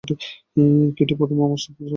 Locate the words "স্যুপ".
1.57-1.75